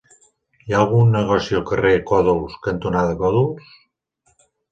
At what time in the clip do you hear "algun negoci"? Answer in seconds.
0.83-1.57